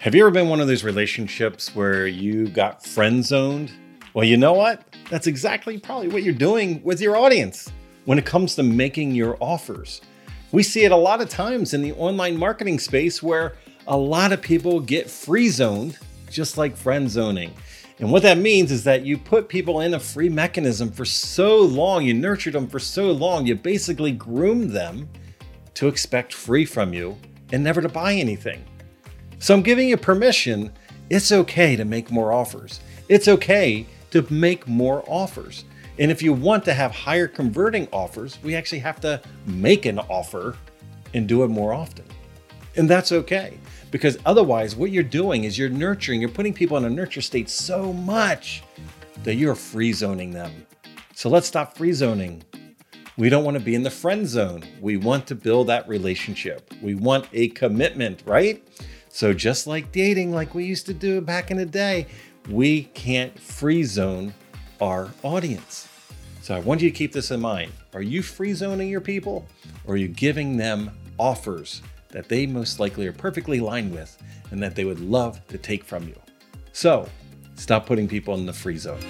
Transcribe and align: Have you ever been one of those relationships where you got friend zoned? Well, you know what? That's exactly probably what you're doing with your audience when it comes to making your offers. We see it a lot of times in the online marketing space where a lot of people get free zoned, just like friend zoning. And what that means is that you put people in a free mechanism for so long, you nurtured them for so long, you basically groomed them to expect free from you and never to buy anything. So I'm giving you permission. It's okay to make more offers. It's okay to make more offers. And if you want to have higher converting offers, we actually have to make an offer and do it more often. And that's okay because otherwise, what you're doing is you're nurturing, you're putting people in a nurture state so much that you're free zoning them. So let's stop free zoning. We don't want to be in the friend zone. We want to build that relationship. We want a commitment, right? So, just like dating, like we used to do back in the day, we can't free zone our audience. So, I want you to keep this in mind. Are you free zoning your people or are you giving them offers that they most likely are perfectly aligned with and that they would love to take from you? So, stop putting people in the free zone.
Have 0.00 0.14
you 0.14 0.22
ever 0.22 0.30
been 0.30 0.48
one 0.48 0.60
of 0.60 0.66
those 0.66 0.82
relationships 0.82 1.76
where 1.76 2.06
you 2.06 2.48
got 2.48 2.82
friend 2.82 3.22
zoned? 3.22 3.70
Well, 4.14 4.24
you 4.24 4.38
know 4.38 4.54
what? 4.54 4.82
That's 5.10 5.26
exactly 5.26 5.76
probably 5.76 6.08
what 6.08 6.22
you're 6.22 6.32
doing 6.32 6.82
with 6.82 7.02
your 7.02 7.18
audience 7.18 7.70
when 8.06 8.16
it 8.16 8.24
comes 8.24 8.54
to 8.54 8.62
making 8.62 9.14
your 9.14 9.36
offers. 9.40 10.00
We 10.52 10.62
see 10.62 10.84
it 10.84 10.90
a 10.90 10.96
lot 10.96 11.20
of 11.20 11.28
times 11.28 11.74
in 11.74 11.82
the 11.82 11.92
online 11.92 12.38
marketing 12.38 12.78
space 12.78 13.22
where 13.22 13.56
a 13.88 13.96
lot 13.96 14.32
of 14.32 14.40
people 14.40 14.80
get 14.80 15.10
free 15.10 15.50
zoned, 15.50 15.98
just 16.30 16.56
like 16.56 16.78
friend 16.78 17.10
zoning. 17.10 17.52
And 17.98 18.10
what 18.10 18.22
that 18.22 18.38
means 18.38 18.72
is 18.72 18.82
that 18.84 19.04
you 19.04 19.18
put 19.18 19.50
people 19.50 19.82
in 19.82 19.92
a 19.92 20.00
free 20.00 20.30
mechanism 20.30 20.90
for 20.90 21.04
so 21.04 21.60
long, 21.60 22.06
you 22.06 22.14
nurtured 22.14 22.54
them 22.54 22.68
for 22.68 22.78
so 22.78 23.12
long, 23.12 23.46
you 23.46 23.54
basically 23.54 24.12
groomed 24.12 24.70
them 24.70 25.10
to 25.74 25.88
expect 25.88 26.32
free 26.32 26.64
from 26.64 26.94
you 26.94 27.18
and 27.52 27.62
never 27.62 27.82
to 27.82 27.88
buy 27.90 28.14
anything. 28.14 28.64
So 29.40 29.54
I'm 29.54 29.62
giving 29.62 29.88
you 29.88 29.96
permission. 29.96 30.70
It's 31.08 31.32
okay 31.32 31.74
to 31.74 31.86
make 31.86 32.10
more 32.10 32.30
offers. 32.30 32.80
It's 33.08 33.26
okay 33.26 33.86
to 34.10 34.26
make 34.30 34.68
more 34.68 35.02
offers. 35.06 35.64
And 35.98 36.10
if 36.10 36.22
you 36.22 36.34
want 36.34 36.62
to 36.66 36.74
have 36.74 36.92
higher 36.92 37.26
converting 37.26 37.88
offers, 37.90 38.38
we 38.42 38.54
actually 38.54 38.80
have 38.80 39.00
to 39.00 39.20
make 39.46 39.86
an 39.86 39.98
offer 39.98 40.56
and 41.14 41.26
do 41.26 41.42
it 41.42 41.48
more 41.48 41.72
often. 41.72 42.04
And 42.76 42.88
that's 42.88 43.12
okay 43.12 43.58
because 43.90 44.18
otherwise, 44.26 44.76
what 44.76 44.90
you're 44.90 45.02
doing 45.02 45.44
is 45.44 45.58
you're 45.58 45.70
nurturing, 45.70 46.20
you're 46.20 46.28
putting 46.28 46.52
people 46.52 46.76
in 46.76 46.84
a 46.84 46.90
nurture 46.90 47.22
state 47.22 47.48
so 47.48 47.94
much 47.94 48.62
that 49.24 49.36
you're 49.36 49.54
free 49.54 49.94
zoning 49.94 50.32
them. 50.32 50.66
So 51.14 51.30
let's 51.30 51.46
stop 51.46 51.78
free 51.78 51.94
zoning. 51.94 52.44
We 53.16 53.30
don't 53.30 53.44
want 53.44 53.56
to 53.56 53.62
be 53.62 53.74
in 53.74 53.82
the 53.82 53.90
friend 53.90 54.28
zone. 54.28 54.64
We 54.82 54.98
want 54.98 55.26
to 55.28 55.34
build 55.34 55.66
that 55.68 55.88
relationship. 55.88 56.72
We 56.82 56.94
want 56.94 57.26
a 57.32 57.48
commitment, 57.48 58.22
right? 58.26 58.62
So, 59.12 59.34
just 59.34 59.66
like 59.66 59.90
dating, 59.90 60.32
like 60.32 60.54
we 60.54 60.64
used 60.64 60.86
to 60.86 60.94
do 60.94 61.20
back 61.20 61.50
in 61.50 61.56
the 61.56 61.66
day, 61.66 62.06
we 62.48 62.84
can't 62.84 63.36
free 63.38 63.82
zone 63.82 64.32
our 64.80 65.10
audience. 65.24 65.88
So, 66.42 66.54
I 66.54 66.60
want 66.60 66.80
you 66.80 66.90
to 66.90 66.96
keep 66.96 67.12
this 67.12 67.32
in 67.32 67.40
mind. 67.40 67.72
Are 67.92 68.02
you 68.02 68.22
free 68.22 68.54
zoning 68.54 68.88
your 68.88 69.00
people 69.00 69.46
or 69.84 69.94
are 69.94 69.96
you 69.96 70.06
giving 70.06 70.56
them 70.56 70.92
offers 71.18 71.82
that 72.10 72.28
they 72.28 72.46
most 72.46 72.78
likely 72.78 73.06
are 73.08 73.12
perfectly 73.12 73.58
aligned 73.58 73.92
with 73.92 74.16
and 74.52 74.62
that 74.62 74.76
they 74.76 74.84
would 74.84 75.00
love 75.00 75.44
to 75.48 75.58
take 75.58 75.82
from 75.82 76.06
you? 76.06 76.16
So, 76.72 77.08
stop 77.56 77.86
putting 77.86 78.06
people 78.06 78.34
in 78.34 78.46
the 78.46 78.52
free 78.52 78.78
zone. 78.78 79.00